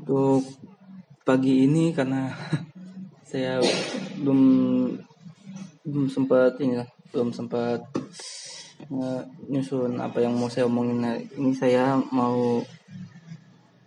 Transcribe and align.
Untuk 0.00 0.42
pagi 1.22 1.70
ini 1.70 1.94
karena 1.94 2.34
saya 3.30 3.62
belum 4.18 4.40
belum 5.86 6.06
sempat 6.10 6.58
ini 6.58 6.82
belum 7.14 7.30
sempat 7.30 7.78
eh, 8.90 9.22
nyusun 9.50 9.98
apa 10.02 10.18
yang 10.18 10.34
mau 10.34 10.50
saya 10.50 10.66
omongin 10.66 10.98
ini. 11.38 11.54
Saya 11.54 11.98
mau 12.10 12.58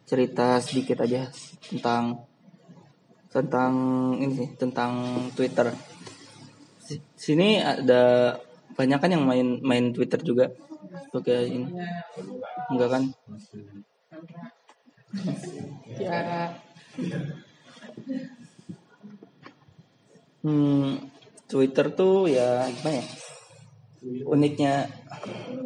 cerita 0.07 0.59
sedikit 0.63 1.03
aja 1.03 1.27
tentang 1.67 2.23
tentang 3.33 3.73
ini 4.21 4.33
sih 4.37 4.49
tentang 4.55 4.91
Twitter. 5.35 5.73
Sini 7.17 7.59
ada 7.59 8.35
banyak 8.75 8.99
kan 8.99 9.11
yang 9.11 9.23
main 9.25 9.59
main 9.63 9.91
Twitter 9.91 10.19
juga 10.21 10.51
sebagai 11.09 11.41
ini 11.49 11.69
enggak 12.71 12.89
kan 12.89 13.03
Tiara 15.97 16.43
Hmm, 20.43 20.99
Twitter 21.47 21.87
tuh 21.95 22.27
ya 22.27 22.67
gimana 22.67 22.99
ya? 22.99 23.05
Uniknya 24.27 24.73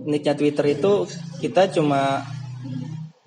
uniknya 0.05 0.37
Twitter 0.37 0.77
itu 0.77 1.09
kita 1.41 1.73
cuma 1.73 2.21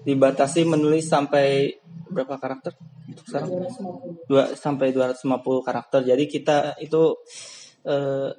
dibatasi 0.06 0.62
menulis 0.62 1.10
sampai 1.10 1.74
berapa 2.06 2.38
karakter? 2.38 2.78
Untuk 3.10 3.26
sekarang? 3.26 3.50
250 3.50 4.30
Dua, 4.30 4.44
sampai 4.54 4.94
250 4.94 5.66
karakter. 5.66 6.00
Jadi 6.06 6.24
kita 6.30 6.78
itu 6.78 7.18
eh, 7.82 8.30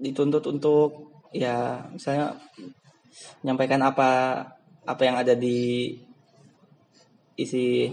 dituntut 0.00 0.48
untuk 0.48 1.12
ya 1.36 1.84
misalnya 1.92 2.32
menyampaikan 3.42 3.80
apa 3.84 4.10
apa 4.84 5.02
yang 5.04 5.16
ada 5.16 5.32
di 5.36 5.92
isi 7.34 7.90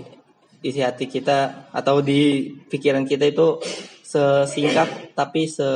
isi 0.62 0.80
hati 0.84 1.10
kita 1.10 1.70
atau 1.74 2.04
di 2.06 2.54
pikiran 2.70 3.08
kita 3.08 3.26
itu 3.26 3.58
sesingkat 4.06 5.16
tapi 5.18 5.48
se 5.50 5.68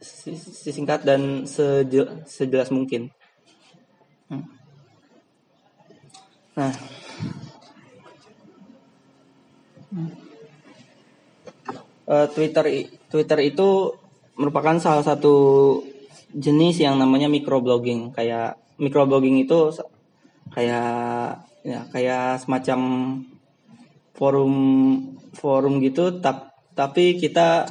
se- 0.00 0.52
sesingkat 0.64 1.02
dan 1.04 1.44
seje- 1.44 2.24
sejelas 2.24 2.70
mungkin. 2.70 3.10
Hmm. 4.30 4.46
Nah, 6.56 6.72
Eh, 12.08 12.26
Twitter 12.32 12.64
Twitter 13.12 13.38
itu 13.44 13.92
merupakan 14.40 14.80
salah 14.80 15.04
satu 15.04 15.34
jenis 16.34 16.82
yang 16.82 17.00
namanya 17.00 17.30
microblogging. 17.30 18.12
Kayak 18.12 18.60
microblogging 18.76 19.40
itu 19.42 19.72
kayak 20.52 21.44
ya 21.66 21.84
kayak 21.92 22.40
semacam 22.40 22.80
forum 24.16 24.54
forum 25.36 25.78
gitu 25.84 26.18
tap, 26.18 26.56
tapi 26.74 27.20
kita 27.20 27.68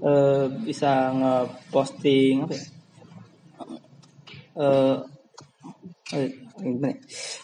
eh, 0.00 0.46
bisa 0.64 1.12
ngeposting 1.12 2.46
apa 2.46 2.54
ya? 2.54 2.64
Eh, 4.58 4.96
eh, 6.18 6.30
gimana 6.58 6.90
ya? 6.90 6.96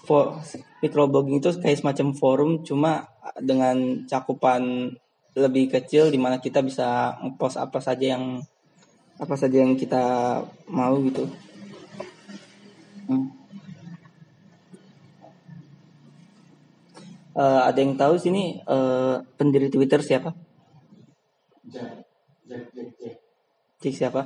For, 0.07 0.43
microblogging 0.83 1.39
itu 1.39 1.51
kayak 1.63 1.81
semacam 1.81 2.09
forum 2.17 2.51
cuma 2.67 3.07
dengan 3.39 4.07
cakupan 4.07 4.95
lebih 5.35 5.67
kecil 5.71 6.15
di 6.15 6.19
mana 6.19 6.39
kita 6.39 6.63
bisa 6.63 7.19
ngepost 7.19 7.59
apa 7.59 7.83
saja 7.83 8.15
yang 8.15 8.43
apa 9.15 9.35
saja 9.39 9.63
yang 9.63 9.79
kita 9.79 10.03
mau 10.67 10.99
gitu. 11.07 11.31
Hmm. 13.07 13.29
Eh, 17.35 17.61
ada 17.67 17.79
yang 17.83 17.99
tahu 17.99 18.15
sini 18.15 18.63
eh, 18.63 19.17
pendiri 19.35 19.67
Twitter 19.67 19.99
siapa? 19.99 20.31
Cik 23.83 23.95
siapa? 23.95 24.23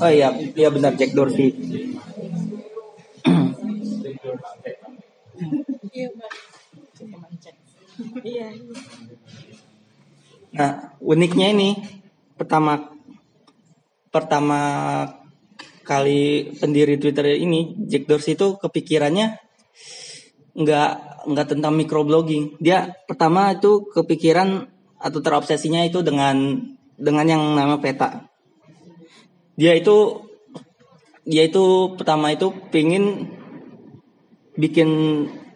Oh 0.00 0.10
iya, 0.12 0.28
iya 0.52 0.68
benar 0.68 0.92
Jack 1.00 1.16
Dorsey. 1.16 1.50
Iya. 8.24 8.48
Nah, 10.50 10.70
uniknya 10.98 11.54
ini 11.54 11.70
pertama 12.34 12.90
pertama 14.10 14.60
kali 15.86 16.54
pendiri 16.58 16.98
Twitter 16.98 17.38
ini 17.38 17.74
Jack 17.86 18.06
Dorsey 18.06 18.34
itu 18.34 18.58
kepikirannya 18.58 19.38
nggak 20.54 20.90
nggak 21.30 21.46
tentang 21.46 21.72
microblogging. 21.78 22.58
Dia 22.58 22.90
pertama 23.06 23.54
itu 23.54 23.86
kepikiran 23.90 24.66
atau 25.00 25.20
terobsesinya 25.22 25.86
itu 25.86 26.02
dengan 26.02 26.60
dengan 26.98 27.26
yang 27.26 27.42
nama 27.56 27.80
peta. 27.80 28.28
Dia 29.56 29.76
itu 29.78 30.26
dia 31.24 31.46
itu 31.46 31.94
pertama 31.94 32.32
itu 32.34 32.50
pingin 32.72 33.30
bikin 34.58 34.90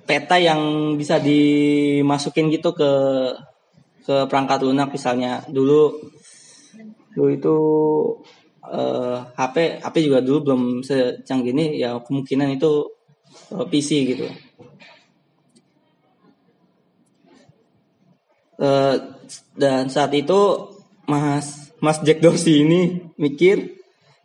peta 0.05 0.37
yang 0.37 0.95
bisa 1.01 1.19
dimasukin 1.19 2.53
gitu 2.53 2.73
ke 2.77 2.91
ke 4.05 4.17
perangkat 4.29 4.61
lunak. 4.65 4.93
Misalnya 4.93 5.43
dulu 5.49 5.97
dulu 7.17 7.29
itu 7.33 7.57
eh, 8.69 9.17
HP 9.37 9.81
HP 9.81 9.97
juga 10.05 10.21
dulu 10.21 10.39
belum 10.53 10.63
secanggih 10.85 11.53
ini. 11.57 11.81
Ya 11.81 11.97
kemungkinan 11.99 12.55
itu 12.57 12.93
eh, 13.53 13.67
PC 13.69 13.91
gitu. 14.15 14.27
Eh, 18.55 18.97
dan 19.59 19.91
saat 19.91 20.15
itu 20.15 20.41
Mas 21.11 21.75
Mas 21.83 21.99
Jack 22.07 22.23
Dorsey 22.23 22.63
ini 22.63 23.11
mikir 23.19 23.77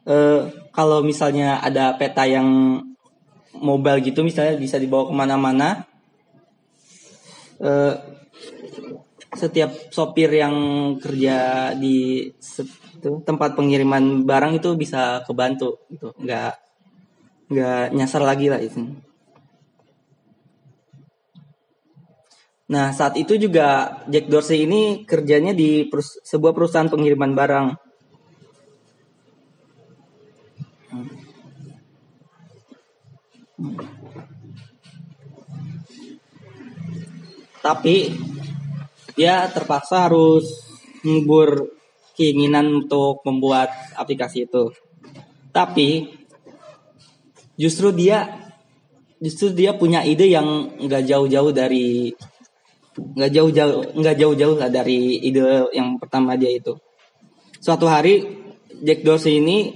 eh, 0.06 0.42
kalau 0.70 1.02
misalnya 1.02 1.58
ada 1.60 1.98
peta 1.98 2.30
yang 2.30 2.80
mobile 3.58 4.00
gitu 4.06 4.22
misalnya 4.22 4.60
bisa 4.60 4.78
dibawa 4.78 5.10
ke 5.10 5.14
mana-mana. 5.16 5.70
Eh, 7.60 7.96
setiap 9.30 9.94
sopir 9.94 10.30
yang 10.34 10.56
kerja 10.98 11.72
di 11.78 12.30
tempat 13.02 13.56
pengiriman 13.56 14.26
barang 14.26 14.60
itu 14.60 14.74
bisa 14.76 15.22
kebantu 15.24 15.82
gitu. 15.90 16.14
Nggak 16.18 16.54
nggak 17.50 17.84
nyasar 17.98 18.22
lagi 18.22 18.48
lah 18.50 18.62
itu. 18.62 18.86
Nah 22.70 22.94
saat 22.94 23.18
itu 23.18 23.34
juga 23.34 24.02
Jack 24.06 24.30
Dorsey 24.30 24.70
ini 24.70 25.02
kerjanya 25.06 25.58
di 25.58 25.90
perus- 25.90 26.22
sebuah 26.22 26.54
perusahaan 26.54 26.90
pengiriman 26.90 27.34
barang 27.34 27.68
tapi 37.60 38.16
dia 39.20 39.52
terpaksa 39.52 40.08
harus 40.08 40.48
ngubur 41.04 41.76
keinginan 42.16 42.84
untuk 42.84 43.24
membuat 43.24 43.72
aplikasi 43.96 44.48
itu. 44.48 44.72
Tapi 45.52 46.08
justru 47.60 47.92
dia 47.92 48.52
justru 49.20 49.52
dia 49.52 49.76
punya 49.76 50.04
ide 50.08 50.32
yang 50.32 50.80
nggak 50.80 51.04
jauh-jauh 51.08 51.52
dari 51.52 52.12
nggak 52.96 53.32
jauh-jauh 53.32 53.96
nggak 53.96 54.16
jauh-jauh 54.20 54.56
lah 54.60 54.72
dari 54.72 55.20
ide 55.24 55.68
yang 55.76 56.00
pertama 56.00 56.40
dia 56.40 56.52
itu. 56.52 56.76
Suatu 57.60 57.92
hari 57.92 58.24
Jack 58.80 59.04
Dorsey 59.04 59.44
ini 59.44 59.76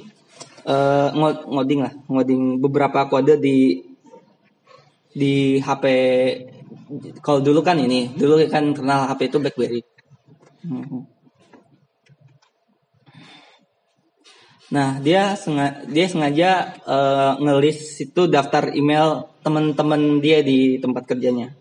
eh, 0.67 1.09
ngo- 1.13 1.45
ngoding 1.53 1.79
lah, 1.85 1.93
ngoding 2.11 2.41
beberapa 2.63 2.99
kode 3.11 3.39
di 3.39 3.57
di 5.13 5.61
HP 5.61 5.85
kalau 7.21 7.39
dulu 7.41 7.61
kan 7.61 7.77
ini 7.77 8.09
dulu 8.17 8.41
kan 8.49 8.73
kenal 8.73 9.05
HP 9.09 9.29
itu 9.29 9.37
BlackBerry. 9.41 9.81
Mhm. 10.65 10.99
Nah 14.73 14.97
dia 15.05 15.37
sengaja 15.37 15.85
dia 15.85 16.05
sengaja 16.09 16.49
eh, 16.81 17.31
ngelis 17.43 17.79
itu 18.01 18.21
daftar 18.25 18.73
email 18.73 19.29
teman-teman 19.45 20.17
dia 20.17 20.41
di 20.41 20.81
tempat 20.81 21.03
kerjanya. 21.05 21.53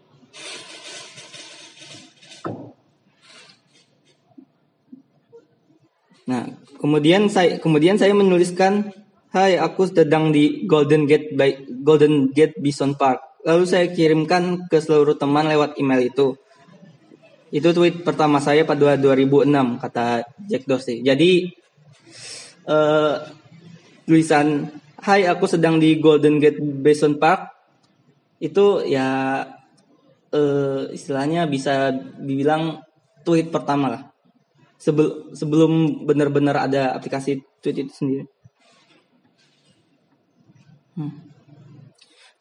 Nah 6.30 6.61
kemudian 6.82 7.30
saya 7.30 7.62
kemudian 7.62 7.94
saya 7.94 8.10
menuliskan 8.10 8.90
Hai 9.32 9.56
aku 9.56 9.88
sedang 9.88 10.28
di 10.28 10.68
Golden 10.68 11.08
Gate 11.08 11.32
by 11.32 11.80
Golden 11.80 12.28
Gate 12.36 12.60
Bison 12.60 12.92
Park. 13.00 13.40
Lalu 13.48 13.64
saya 13.64 13.88
kirimkan 13.88 14.68
ke 14.68 14.76
seluruh 14.76 15.16
teman 15.16 15.48
lewat 15.48 15.80
email 15.80 16.04
itu. 16.04 16.36
Itu 17.48 17.72
tweet 17.72 18.04
pertama 18.04 18.44
saya 18.44 18.68
pada 18.68 18.92
2006 19.00 19.48
kata 19.80 20.28
Jack 20.52 20.68
Dorsey. 20.68 21.00
Jadi 21.00 21.48
eh, 22.68 23.14
tulisan 24.04 24.68
Hai 25.00 25.24
aku 25.24 25.48
sedang 25.48 25.80
di 25.80 25.96
Golden 25.96 26.36
Gate 26.36 26.60
Basin 26.60 27.16
Park 27.16 27.56
itu 28.36 28.84
ya 28.84 29.48
eh, 30.28 30.92
istilahnya 30.92 31.48
bisa 31.48 31.88
dibilang 32.20 32.84
tweet 33.24 33.48
pertama 33.48 33.96
lah 33.96 34.11
sebelum 34.82 35.30
sebelum 35.30 35.72
benar-benar 36.02 36.66
ada 36.66 36.90
aplikasi 36.98 37.38
tweet 37.62 37.86
itu 37.86 37.92
sendiri. 37.94 38.24
Hmm. 40.98 41.22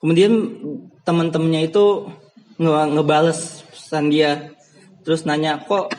Kemudian 0.01 0.33
teman-temannya 1.05 1.69
itu 1.69 2.09
nge 2.57 2.83
ngebales 2.97 3.61
pesan 3.69 4.09
dia, 4.09 4.57
terus 5.05 5.29
nanya 5.29 5.61
kok 5.61 5.93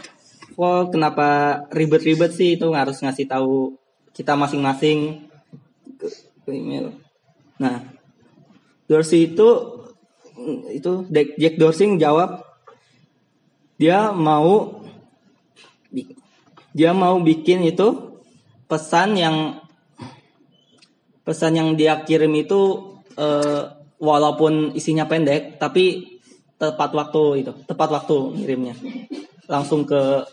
kok 0.59 0.91
kenapa 0.91 1.63
ribet-ribet 1.71 2.35
sih 2.35 2.59
itu 2.59 2.67
harus 2.75 2.99
ngasih 2.99 3.31
tahu 3.31 3.79
kita 4.11 4.35
masing-masing 4.35 5.31
ke, 5.97 6.07
ke 6.43 6.51
email. 6.51 6.93
Nah, 7.63 7.87
Dorsey 8.91 9.31
itu 9.31 9.49
itu 10.75 11.07
Jack 11.15 11.55
Dorsey 11.57 11.95
jawab 11.97 12.43
dia 13.79 14.11
mau 14.11 14.83
dia 16.73 16.97
mau 16.97 17.21
bikin 17.21 17.65
itu 17.65 18.21
pesan 18.69 19.17
yang 19.17 19.61
pesan 21.23 21.55
yang 21.55 21.69
dia 21.79 22.03
kirim 22.03 22.33
itu 22.35 22.93
uh, 23.17 23.63
walaupun 24.03 24.75
isinya 24.75 25.07
pendek 25.07 25.61
tapi 25.61 26.19
tepat 26.59 26.91
waktu 26.97 27.23
itu 27.47 27.53
tepat 27.69 27.89
waktu 27.93 28.17
ngirimnya 28.41 28.75
langsung 29.47 29.85
ke 29.85 30.25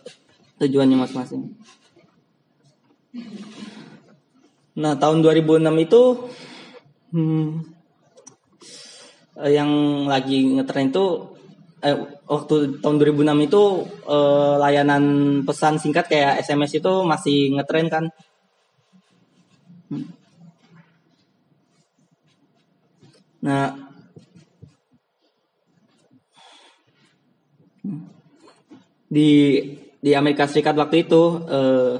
tujuannya 0.60 0.98
masing-masing. 1.00 1.56
Nah 4.80 4.94
tahun 4.96 5.24
2006 5.24 5.86
itu 5.88 6.02
hmm, 7.16 7.48
yang 9.50 9.72
lagi 10.06 10.60
ngetren 10.60 10.92
itu 10.92 11.36
eh, 11.84 11.98
waktu 12.28 12.56
tahun 12.84 12.98
2006 13.00 13.48
itu 13.48 13.64
eh, 14.08 14.56
layanan 14.64 15.04
pesan 15.48 15.80
singkat 15.80 16.06
kayak 16.12 16.44
SMS 16.44 16.72
itu 16.80 16.92
masih 17.08 17.38
ngetren 17.56 17.88
kan. 17.94 18.06
Nah, 23.40 23.72
di 29.10 29.30
di 30.00 30.12
Amerika 30.14 30.46
Serikat 30.46 30.76
waktu 30.78 31.08
itu 31.08 31.24
eh, 31.50 31.94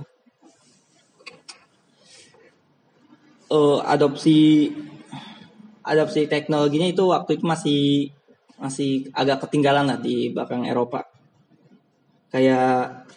eh, 3.50 3.80
adopsi 3.88 4.70
adopsi 5.84 6.30
teknologinya 6.30 6.88
itu 6.92 7.04
waktu 7.10 7.40
itu 7.40 7.46
masih 7.48 7.82
masih 8.60 9.08
agak 9.16 9.48
ketinggalan 9.48 9.88
lah 9.88 10.00
di 10.00 10.30
belakang 10.30 10.68
Eropa. 10.68 11.08
Kayak 12.30 13.08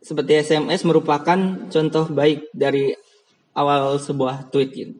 seperti 0.00 0.40
SMS 0.40 0.88
merupakan 0.88 1.36
contoh 1.68 2.04
baik 2.08 2.48
dari 2.56 2.96
awal 3.52 4.00
sebuah 4.00 4.48
tweet 4.48 4.70
gitu. 4.72 4.94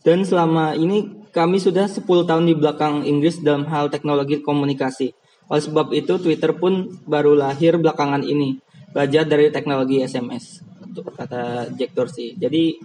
Dan 0.00 0.22
selama 0.22 0.72
ini 0.78 1.26
kami 1.34 1.60
sudah 1.60 1.90
10 1.90 2.06
tahun 2.06 2.48
di 2.48 2.54
belakang 2.56 3.04
Inggris 3.04 3.42
dalam 3.42 3.68
hal 3.68 3.92
teknologi 3.92 4.40
komunikasi. 4.40 5.12
Oleh 5.50 5.62
sebab 5.62 5.92
itu 5.92 6.16
Twitter 6.16 6.54
pun 6.56 6.88
baru 7.04 7.36
lahir 7.36 7.76
belakangan 7.76 8.22
ini. 8.24 8.56
Belajar 8.94 9.28
dari 9.28 9.52
teknologi 9.52 10.00
SMS. 10.00 10.64
Kata 10.96 11.68
Jack 11.76 11.92
Dorsey. 11.92 12.32
Jadi 12.38 12.80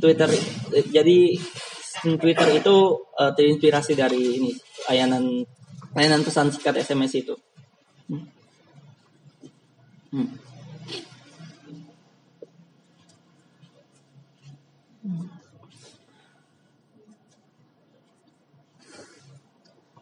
Twitter 0.00 0.26
jadi 0.90 1.38
Twitter 2.00 2.48
itu 2.56 2.76
uh, 3.20 3.32
terinspirasi 3.36 3.92
dari 3.92 4.40
ini 4.40 4.50
layanan 4.88 5.44
layanan 5.92 6.22
pesan 6.24 6.48
singkat 6.48 6.80
SMS 6.80 7.12
itu. 7.20 7.34
Hmm. 8.08 8.24
Hmm. 10.10 10.28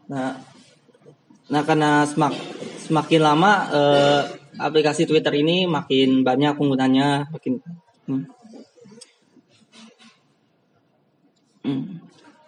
Nah, 0.08 0.40
nah 1.52 1.62
karena 1.68 2.08
semak, 2.08 2.32
semakin 2.88 3.20
lama 3.20 3.52
uh, 3.68 4.22
aplikasi 4.56 5.04
Twitter 5.04 5.36
ini 5.36 5.68
makin 5.68 6.24
banyak 6.24 6.56
penggunanya, 6.56 7.28
makin 7.28 7.60
hmm. 8.08 8.37
Hmm. 11.68 12.00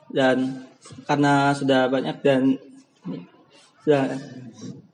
Dan 0.09 0.65
karena 1.05 1.53
sudah 1.53 1.93
banyak 1.93 2.17
dan 2.25 2.57
sudah 3.85 4.09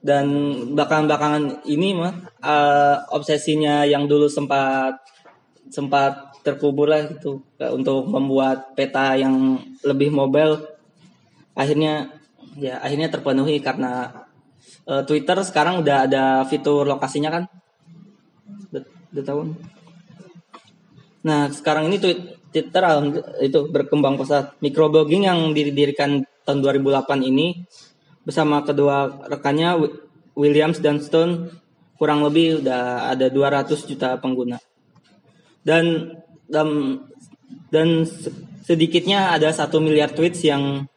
dan 0.03 0.27
belakangan-belakangan 0.75 1.63
ini 1.67 1.95
mah 1.95 2.13
uh, 2.43 3.07
obsesinya 3.15 3.87
yang 3.87 4.07
dulu 4.07 4.27
sempat 4.27 4.99
sempat 5.71 6.35
terkubur 6.43 6.91
lah 6.91 7.07
gitu. 7.07 7.43
Untuk 7.59 8.07
membuat 8.07 8.75
peta 8.75 9.15
yang 9.15 9.63
lebih 9.83 10.11
mobile 10.11 10.59
akhirnya 11.55 12.11
ya 12.59 12.83
akhirnya 12.83 13.09
terpenuhi 13.11 13.63
karena 13.63 14.23
uh, 14.87 15.03
Twitter 15.07 15.39
sekarang 15.43 15.83
udah 15.83 15.97
ada 16.07 16.23
fitur 16.47 16.83
lokasinya 16.83 17.31
kan? 17.31 17.43
Udah 19.11 19.23
tahun 19.23 19.55
nah 21.27 21.51
sekarang 21.51 21.91
ini 21.91 21.99
tweet 21.99 22.36
Twitter 22.51 22.83
itu 23.43 23.59
berkembang 23.69 24.15
pesat. 24.15 24.55
Microblogging 24.63 25.27
yang 25.27 25.51
didirikan 25.51 26.23
tahun 26.47 26.63
2008 26.63 27.27
ini 27.27 27.67
bersama 28.23 28.63
kedua 28.63 29.27
rekannya 29.27 29.87
Williams 30.35 30.79
dan 30.79 30.99
Stone 31.03 31.51
kurang 31.97 32.21
lebih 32.23 32.61
udah 32.63 33.11
ada 33.11 33.27
200 33.27 33.89
juta 33.89 34.15
pengguna. 34.21 34.61
Dan 35.65 36.15
dan, 36.47 36.99
dan 37.67 38.07
sedikitnya 38.63 39.35
ada 39.35 39.51
satu 39.51 39.83
miliar 39.83 40.15
tweets 40.15 40.43
yang 40.47 40.87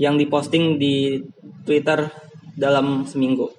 yang 0.00 0.16
diposting 0.16 0.80
di 0.80 1.20
Twitter 1.68 2.08
dalam 2.56 3.04
seminggu. 3.04 3.52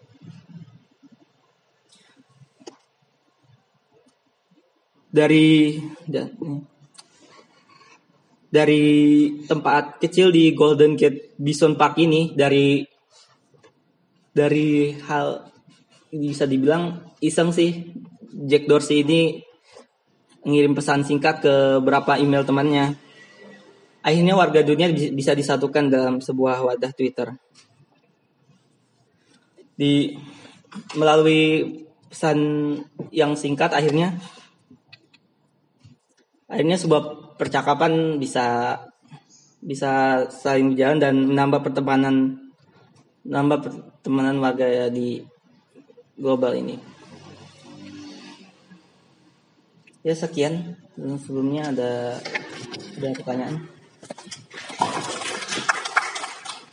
Dari 5.11 5.77
dari 8.51 8.83
tempat 9.47 10.03
kecil 10.03 10.27
di 10.29 10.51
Golden 10.51 10.99
Gate 10.99 11.39
Bison 11.39 11.79
Park 11.79 11.95
ini 12.03 12.35
dari 12.35 12.83
dari 14.35 14.91
hal 15.07 15.47
bisa 16.11 16.43
dibilang 16.43 17.15
iseng 17.23 17.55
sih 17.55 17.95
Jack 18.43 18.67
Dorsey 18.67 19.07
ini 19.07 19.39
ngirim 20.43 20.75
pesan 20.75 21.07
singkat 21.07 21.39
ke 21.39 21.79
beberapa 21.79 22.19
email 22.19 22.43
temannya. 22.43 22.99
Akhirnya 24.01 24.33
warga 24.33 24.65
dunia 24.65 24.89
bisa 24.91 25.37
disatukan 25.37 25.87
dalam 25.87 26.15
sebuah 26.19 26.65
wadah 26.65 26.91
Twitter. 26.91 27.37
Di 29.77 30.17
melalui 30.97 31.85
pesan 32.09 32.39
yang 33.13 33.39
singkat 33.39 33.71
akhirnya 33.71 34.19
akhirnya 36.51 36.75
sebuah 36.75 37.30
percakapan 37.41 38.21
bisa 38.21 38.77
bisa 39.65 40.25
saling 40.29 40.77
berjalan 40.77 41.01
dan 41.01 41.15
menambah 41.25 41.65
pertemanan 41.65 42.37
menambah 43.25 43.57
pertemanan 43.65 44.37
warga 44.37 44.69
ya 44.69 44.85
di 44.93 45.25
global 46.21 46.53
ini. 46.53 46.77
Ya 50.05 50.13
sekian 50.13 50.77
sebelumnya 50.97 51.73
ada 51.73 52.21
ada 53.01 53.09
pertanyaan. 53.17 53.65